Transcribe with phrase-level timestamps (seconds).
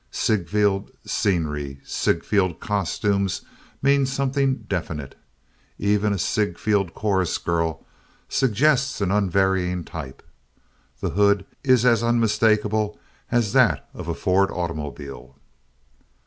[0.15, 3.41] Ziegfeld scenery, Ziegfeld costumes
[3.83, 5.13] mean something definite.
[5.77, 7.85] Even "a Ziegfeld chorus girl"
[8.27, 10.23] suggests an unvarying type.
[11.01, 12.97] The hood is as unmistakable
[13.29, 15.37] as that of a Ford automobile.